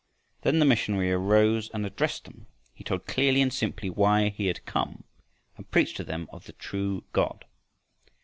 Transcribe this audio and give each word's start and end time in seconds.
Then 0.41 0.57
the 0.57 0.65
missionary 0.65 1.11
arose 1.11 1.69
and 1.75 1.85
addressed 1.85 2.23
them. 2.23 2.47
He 2.73 2.83
told 2.83 3.05
clearly 3.05 3.39
and 3.39 3.53
simply 3.53 3.87
why 3.87 4.29
he 4.29 4.47
had 4.47 4.65
come 4.65 5.03
and 5.57 5.69
preached 5.69 5.95
to 5.97 6.03
them 6.03 6.27
of 6.33 6.45
the 6.45 6.53
true 6.53 7.03
God. 7.13 7.45